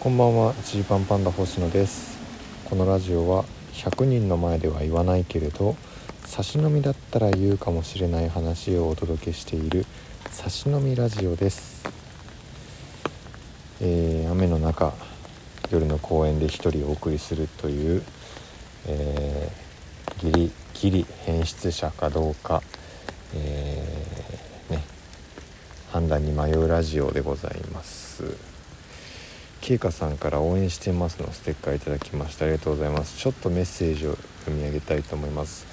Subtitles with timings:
[0.00, 2.16] こんばんはジーパンパンダ星野です。
[2.64, 5.76] このラジオは100人の前では言わないけれど
[6.24, 9.84] 差し飲みだったら言うかもしれない話をお届けしている
[10.30, 11.84] 差し飲みラジオです、
[13.82, 14.94] えー雨の中
[15.70, 18.02] 夜の公園で一人お送りするという、
[18.86, 22.62] えーギリギリ変質者かどうか、
[23.34, 24.82] えーね
[25.92, 28.49] 判断に迷うラジオでございます。
[29.60, 32.44] ケイカさんから応援してますのステッカーいただきました。
[32.46, 33.18] ありがとうございます。
[33.18, 35.66] ちょっとメッセージを読み上げたいと思います。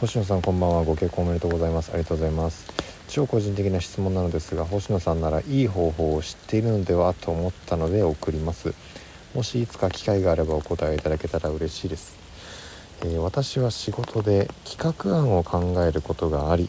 [0.00, 0.84] 星野さんこんばんは。
[0.84, 1.90] ご結婚おめでとうございます。
[1.90, 2.66] ありがとうございます。
[3.08, 8.74] 超個人的な質問なのですが星野さんならいい方法を知っているのではと思ったので送ります。
[9.34, 12.16] もしいつか機会があればお答えいただけたら嬉しいです、
[13.02, 16.68] えー私は仕事で企画案を考えることがあり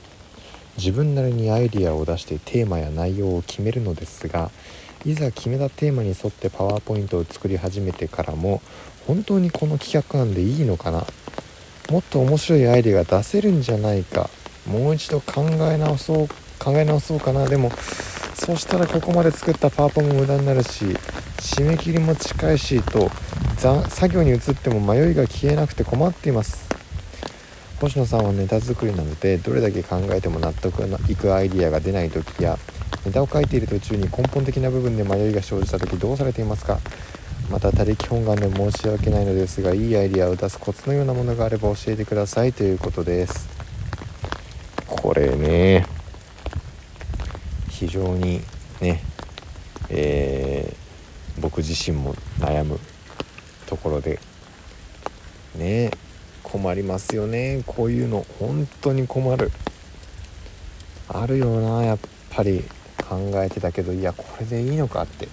[0.75, 4.49] 自分なりにアイディアを出してテーマや内容を決めるのですが
[5.05, 8.61] いざ決めたテーマに沿ってパワーポイントを作り始めてからも
[9.05, 11.05] 本当にこの企画案でいいのかな？
[11.91, 14.31] もっと面白いアイデアが出せるんじゃないか？
[14.67, 17.45] もう一度考え直そう考え直そうかな？
[17.47, 17.69] でも
[18.33, 20.85] そしたらここまで作ったパワポも無駄になるし
[21.37, 23.11] 締め切りも近いしと
[23.89, 26.65] 作業に移っても迷いが消えなくて困っています。
[27.79, 32.57] 星野さんはネタ作りなのでどれだけ考えても納得いくアイディアが出ない時や
[33.05, 36.79] ネタを書いている途中に根本的な部分で迷いが生じた時どうされていますか？
[37.51, 43.47] また他力本願で申し訳ないのですがいいアイデアを出すコツのようなものがあれば教えてくださいということです。
[44.87, 45.85] これね
[47.69, 48.41] 非常に
[48.81, 49.03] ね
[49.89, 52.79] えー僕自身も悩む
[53.67, 54.19] ところで
[55.55, 55.91] ね
[56.41, 57.61] 困りますよね。
[57.67, 59.51] こういうの本当に困る。
[61.07, 61.99] あるよなやっ
[62.31, 62.63] ぱり。
[63.09, 65.27] 考えてたけどいやこれでいいのかって。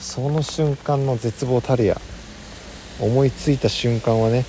[0.00, 2.00] その瞬間の絶望たるや。
[3.00, 4.44] 思いついた瞬間はね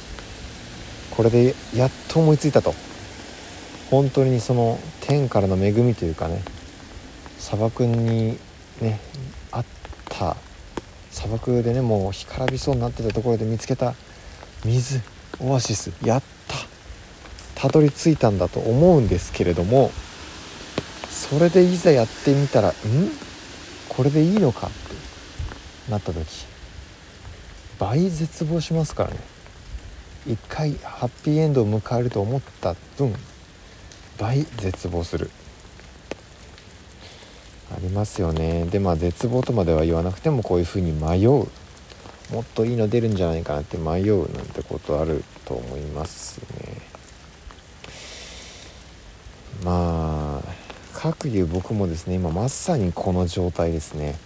[1.11, 2.73] これでやっと思いついたと。
[3.89, 6.41] 本当にその天からの恵みというかね
[7.37, 8.37] 砂漠に
[8.79, 8.99] ね
[9.51, 9.65] あっ
[10.09, 10.35] た。
[11.11, 13.93] 砂漠でねもう干からびそうになってたところで見つけた
[14.63, 15.01] 水
[15.41, 16.55] オアシスやった。
[17.55, 19.91] たどり着いたんだと思うんですけれども
[21.29, 22.73] それでいざやってみたらん？
[23.87, 26.25] これでいいのかってなった時。
[27.79, 29.17] 倍絶望しますからね。
[30.27, 33.13] 一回ハッピーエンドを迎えると思った分
[34.17, 35.31] 倍絶望する。
[37.73, 38.65] ありますよね。
[38.65, 41.47] でまあ絶望とまでは言わなくてもこういうふうに迷う。
[42.33, 46.81] もっといいの出るんじゃないかなって迷うなんてことあると思いますね。
[49.63, 50.00] まあ
[51.01, 54.19] かくいう僕もですね今まさにこの状態ですね。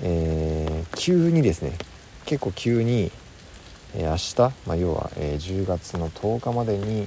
[0.00, 1.76] えー急にですね
[2.24, 3.12] 結構急に、
[3.94, 7.06] えー明日、まあ、要は、えー10月の10日までに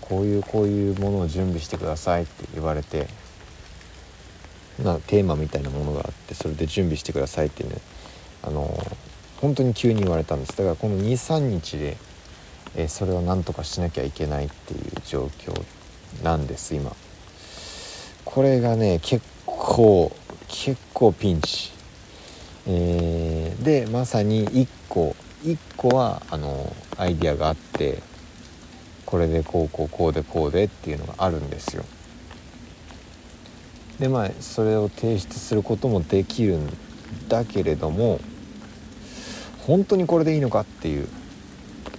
[0.00, 3.06] こういうこういうものを準備してくださいって言われて
[4.82, 7.76] なテーマみたいなものがあってそれで準備してくださいってね
[8.42, 8.76] あの
[9.40, 10.56] 本当に急に言われたんです。
[10.56, 11.96] だからこの23日で、
[12.74, 15.54] えそれをなんとかしなきゃいけないっていう状況
[16.24, 16.90] なんです今。
[18.34, 20.10] これがね結構
[20.48, 21.70] 結構ピンチ、
[22.66, 25.14] えーでまさに1個
[25.44, 28.02] 1個はあのアイデアがあって
[29.06, 31.84] これでこうこうこうでこうでっていうのがあるんですよ。
[34.00, 36.68] でまあそれを提出することもできるん
[37.28, 38.18] だけれども
[39.60, 41.06] 本当にこれでいいのかっていう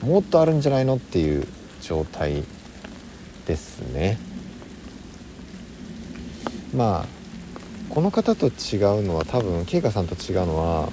[0.02, 1.48] もっとあるんじゃないのっていう
[1.82, 2.44] 状態
[3.46, 4.25] ですね。
[6.76, 7.06] まあ
[7.90, 10.90] この方と違うのは多分慶香さんと違うのは、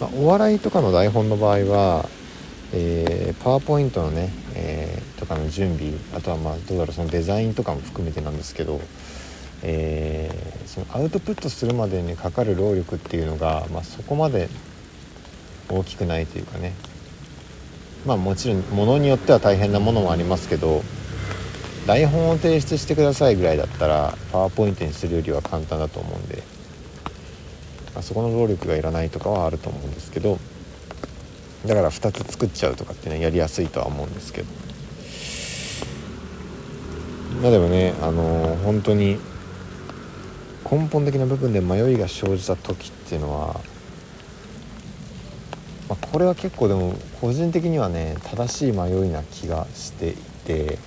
[0.00, 2.08] まあ、お笑いとかの台本の場合は、
[2.72, 8.80] えパワーポイントのね、えーとかの準備あとはまあどうだろうそのデザインとかも含めてなんですけど、
[9.62, 14.48] えーそのアウトプットするまでにかかる労力っていうのが、まあ、そこまで
[15.70, 16.74] 大きくないというかね。
[18.06, 20.82] まあもちろんものによっては大変なものもありますけど
[21.88, 26.42] 台本を提出してくださいぐらいだったらパワーポイントにするよりは簡単だと思うんで、
[27.96, 30.38] あ、そこの労力がいらないとかはあると思うんですけど
[31.64, 34.48] だから2つ作っちゃうとかってねやりやすいとは思うんですけど。
[37.40, 39.16] まあでもねあのー本当に
[40.70, 43.60] 根本的な部分で迷いが生じた時っていうのは、
[45.88, 50.14] まあ、これは結構でも個人的にはね正しい迷いな気がしてい
[50.44, 50.78] て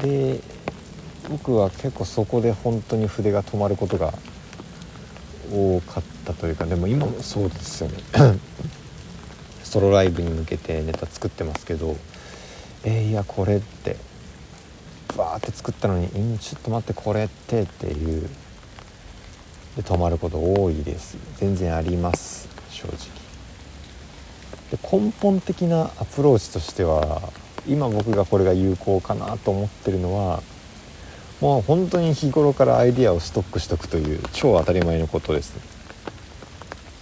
[0.00, 0.40] で
[1.28, 4.12] 僕は結構そこで本当に筆が止まることが
[5.52, 7.98] 多かったというかでも今もそうですよね。
[9.64, 11.96] ソロライブに向けてネタ作ってますけど
[12.84, 13.96] えー、いやこれって
[15.16, 18.28] バーって作ったのに「うんちょっと待ってこれって」っていう
[19.76, 21.16] で止まること多いです。
[21.38, 22.96] 全然あります正直。
[24.70, 27.22] で根本的なアプローチとしては
[27.68, 30.42] 今僕がこれが有効かなと思ってるのは
[31.40, 35.54] もう本当に日頃からアイディアをストックしとくという超当たり前のことです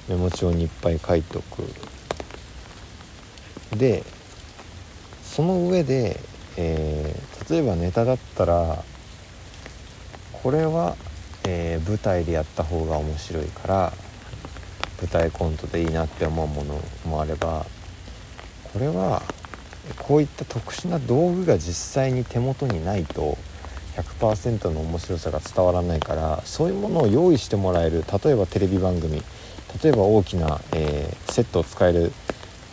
[0.09, 1.65] メモ帳にいっぱい書いておく。
[3.77, 4.05] で
[5.23, 6.21] その上で、
[6.57, 8.85] えー、例えばネタだったら
[10.33, 10.97] これは、
[11.45, 13.93] えー、舞台でやった方が面白いから
[15.01, 17.67] 舞台コントでいいなって思うものもあれば
[18.73, 19.23] これは
[19.99, 23.37] こういった特殊な道具が実際に手元にないと
[23.97, 29.23] 100%の面白さが伝わらないからそういうものを用意してもらえる例えばテレビ番組
[29.83, 32.13] 例えば大きな、えー、セットを使える、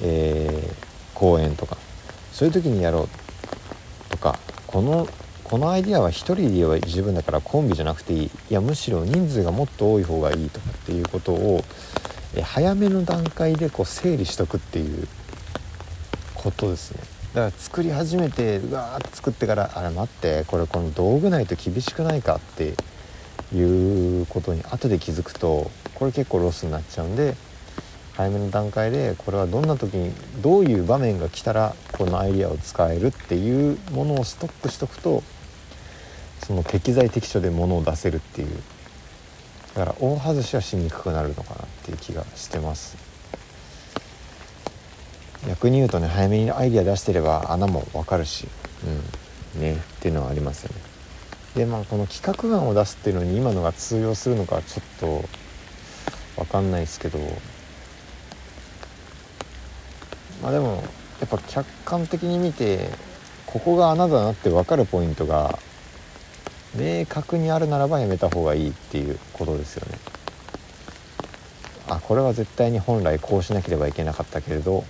[0.02, 1.78] えー、公演とか
[2.32, 3.10] そういう時にやろう
[4.10, 5.08] とかこの
[5.52, 8.24] このアイディアは1人で言えば十分だからコンビじゃなくていい。
[8.24, 11.62] いやむしろ人数がもっと多い方がいいとかっていうことを、
[12.34, 15.10] え早めの段階でこう整理しとくっていう
[16.42, 17.22] ことですね。
[17.34, 22.74] だから作り始めてうわーって作ってからあれ待ってこれこの道具ないと厳しくないかって
[23.56, 27.36] いうことに後で気づくとこれ結構ロスになっちゃうんで
[28.18, 35.24] 早めの段階でこれはどんな時にどういう場面が来たらこのアイデアを使えるっていうものをストックしとくと
[36.46, 38.50] その適材適所でものを出せるっていう
[39.76, 43.11] だから大外しはしにくくなるのかなっていう気がしてます。
[45.48, 48.48] 逆に言うとね早めにアイディア出してれば穴も分かるし。
[49.56, 49.62] うん。
[49.62, 49.74] ね。
[49.74, 50.82] っていうのはありますよね。
[51.56, 55.26] でまあこの企画案を出すっていうのに今のが通用するのかちょっと
[56.38, 57.20] 分かんないですけど。
[60.42, 60.84] まあでも
[61.20, 62.90] やっぱ客観的に見て
[63.46, 65.60] ここが穴だなって分かるポイントが
[66.76, 70.00] 明確にあるならばやめた方がいいっていうことですよね。
[71.90, 74.86] あこれは絶対に本来こうしなければいけなかったけれど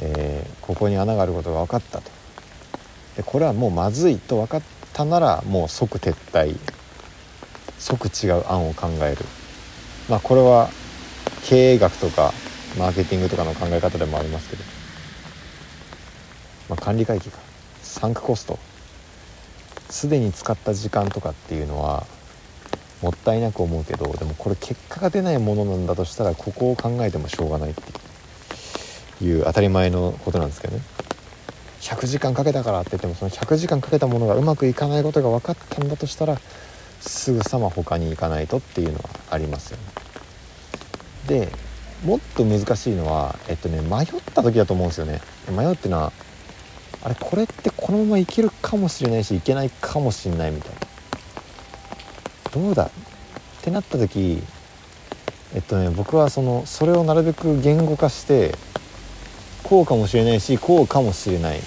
[0.00, 2.10] えー、ここに穴があることが分かったと。
[3.16, 4.62] でこれはもうまずいと分かっ
[4.92, 6.56] たならもう即撤退。
[7.78, 9.24] 即違う案を考える。
[10.08, 10.68] まあこれは
[11.44, 12.32] 経営学とか
[12.78, 14.64] マーケティングとかの考え方でもありますけど、
[16.70, 17.38] まあ、管理会計か。
[17.82, 18.58] サンクコスト。
[19.90, 22.06] すでに使った時間とかっていうのは
[23.02, 28.07] もったいなく思うけどでもこれ結果が出ないものなんだとしたらここを考えてもしょうがないっていう。
[29.22, 30.82] いう当たり前のことなんですけどね
[31.80, 36.38] 100時間かけたからって言ってもその100時間かけたものがうまくいかないことが分かったんだとしたら
[37.00, 39.84] すぐさま他に行かないとっていうのはありますよね。
[41.26, 41.48] で
[42.04, 45.20] もっと難しいのはえっとね迷った時だと思うんですよね。
[45.50, 46.12] 迷うっていうのは
[47.04, 50.76] あれこれってこのままいけるかもしれないしいけないかもしれないみたいな。
[52.50, 52.86] どうだ？
[52.86, 52.90] っ
[53.62, 54.42] てなった時
[55.54, 58.54] えっとね僕はそのそれをなるべく言語化して
[59.68, 61.62] こうかもしれないしこうかもしれないっ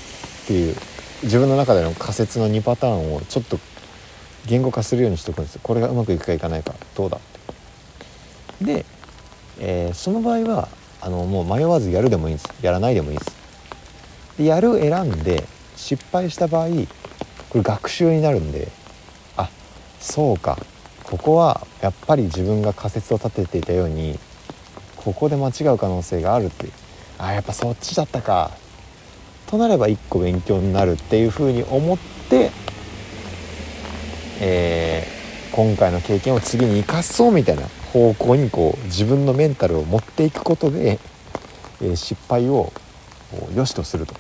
[0.48, 0.76] ていう
[1.22, 3.60] 自分の中での仮説の2パターンをちょっと
[4.48, 7.20] 言語化するようにしておくんですこれがうまくいくかいかないかどうだっ
[8.60, 8.66] て。
[8.66, 8.86] で、
[9.60, 10.68] えー、その場合は
[11.00, 12.50] あのもう迷わずやるでもいいんです。
[12.64, 13.36] やらないでもいいです。
[14.38, 15.44] でやる選んで
[15.76, 16.70] 失敗した場合
[17.50, 18.72] これ学習になるんで
[19.38, 19.50] あ
[20.00, 20.58] そうか。
[21.04, 24.18] ここはやっぱり自分が仮説を立てていたように
[24.96, 26.68] ここで間違う可能性があるって
[27.22, 28.52] あやっぱそっちだったか。
[29.46, 31.98] となれば一個勉強になるっていうふうに思っ
[32.30, 32.52] て、
[34.40, 37.64] えー、今回の経験を次に生かそうみたいな
[37.94, 41.00] 方向にこう自分のメンタルを持っていくことで、
[41.82, 42.74] えー、失敗を
[43.54, 44.16] 良しとすると。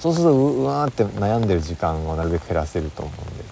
[0.00, 3.44] そうするとうわーって悩んでる時間をなるべく減らせると思うんで。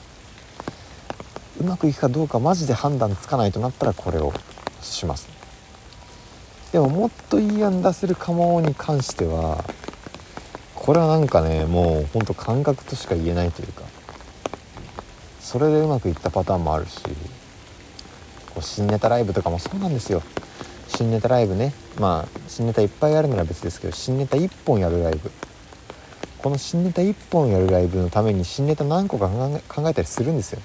[1.61, 4.33] うまくいくかどうかマジで判断つかないとなったらこれを
[4.81, 5.36] します。
[6.77, 9.65] でももっといい案出せるかもに関しては
[10.75, 13.83] これはなんかねもうほんと感覚としか言えないというか
[15.41, 20.23] それでうまくいったパターンもあるしこう新ネタライブとかもそうなんですよ。
[20.89, 21.73] 新ネタライブね。
[21.99, 25.31] まあ新ネタいっぱいあるなら別ですけど新ネタ1本やるライブ。
[26.43, 30.61] この新ネタ1本やるライブのために新ネタ何個か考えたりするんですよ。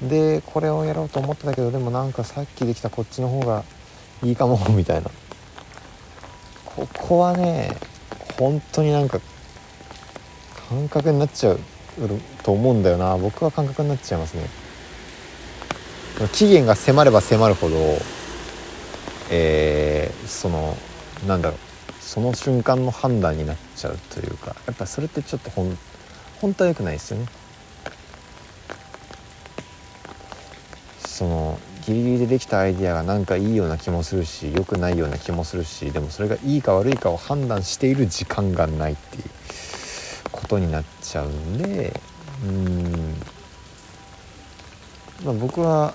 [0.00, 3.64] でこれをやろうと思ってたけどでもなんかさっきできたこっちの方が
[4.22, 5.10] いいかもみたいな。
[6.76, 7.76] ここはね
[8.38, 9.20] 本当になんか
[10.68, 11.60] 感覚になっちゃう
[12.42, 13.16] と思うんだよな。
[13.18, 14.48] 僕は感覚になっちゃいますね。
[16.32, 17.76] 期限が迫れば迫るほど
[19.30, 20.76] えー、その
[21.26, 21.58] なんだろう。
[22.00, 25.78] その瞬間の判断になっちゃうというかやっぱそれってちょっとほん
[26.40, 27.26] 本当は良くないですよね。
[31.06, 39.24] そのギリギリでできたアイディアがなんかいいような気もするし良くないような気もするしでもそれがいいか悪いかを判断している時間がないっていう
[40.30, 42.00] ことになっちゃうんで
[42.44, 43.14] うん。
[45.24, 45.94] まあ僕は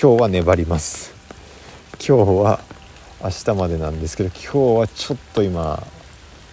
[0.00, 1.14] 今日は粘ります。
[2.06, 2.60] 今日は
[3.22, 5.86] 明日までなんですけど今日はちょっと今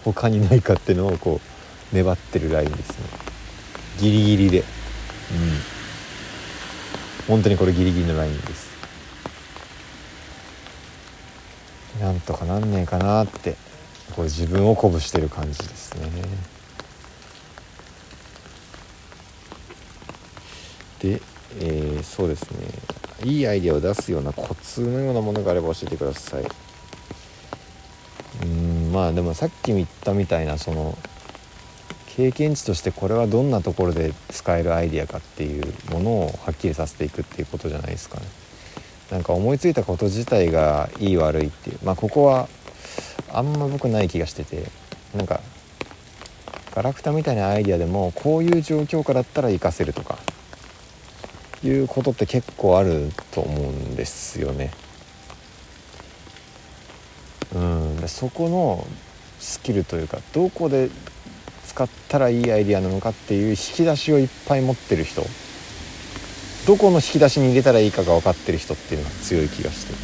[0.04, 1.40] 他にないかっていうのをこ
[1.92, 2.96] う粘ってるラインですね。
[3.98, 4.60] ギリギリで。
[4.60, 5.71] うん。
[7.28, 8.72] 本当にこれギリギリのラインです。
[12.00, 13.56] なんとかなんねえかなって
[14.16, 16.10] こう自分を鼓舞してる感じですね。
[21.00, 21.22] で、
[21.60, 22.66] えー、そうですね。
[23.24, 26.44] いいアイデアを出すようなコツのようなものがあれば教えてください。
[28.42, 30.98] うんまあでもさっきも言ったみたいなその
[32.16, 38.26] 経験値としてこれはどんなところで使えるアイディアかっていうものをはっきりさせていくっていうことじゃないですかね。
[39.10, 42.48] なんか思いついたこと自体がいい悪いっていうまあここは
[43.30, 44.64] あんま僕ない気がしてて
[45.14, 45.40] なんか
[46.74, 50.18] ガラクタみたいなアイディアでもこういう状況下だったら活かせるとか
[51.64, 54.70] いうことって結構あると思うんですよね。
[57.54, 58.86] うん、そこの
[59.38, 60.90] スキルというかどこで
[61.72, 65.24] 使ったらいいアイデアなのかっていう引き出しをいっぱい持ってる人。
[66.66, 69.94] どこの引き出しに入れたらいいかが分かってる人っていうのが強い気がして。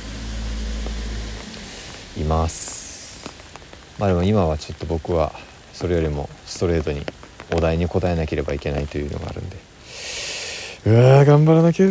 [2.21, 3.29] います。
[3.99, 5.33] まあでも今はちょっと僕は
[5.75, 7.03] それよりもストレートに
[7.55, 9.57] お題に答えなければいけないというのがあるんで。
[10.87, 11.87] うわ頑張らなきゃ